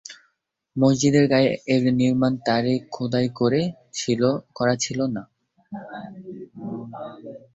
[0.75, 3.27] মসজিদের গায়ে এর নির্মাণ-তারিখ খোদাই
[4.57, 5.23] করা ছিল না।